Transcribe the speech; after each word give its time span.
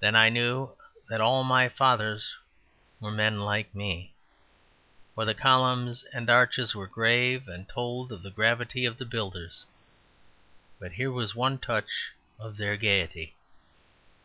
Then 0.00 0.16
I 0.16 0.30
knew 0.30 0.70
that 1.08 1.20
all 1.20 1.44
my 1.44 1.68
fathers 1.68 2.34
were 2.98 3.12
men 3.12 3.40
like 3.42 3.72
me; 3.72 4.12
for 5.14 5.24
the 5.24 5.32
columns 5.32 6.02
and 6.12 6.28
arches 6.28 6.74
were 6.74 6.88
grave, 6.88 7.46
and 7.46 7.68
told 7.68 8.10
of 8.10 8.24
the 8.24 8.32
gravity 8.32 8.84
of 8.84 8.96
the 8.98 9.06
builders; 9.06 9.64
but 10.80 10.90
here 10.90 11.12
was 11.12 11.36
one 11.36 11.58
touch 11.58 12.10
of 12.36 12.56
their 12.56 12.76
gaiety. 12.76 13.36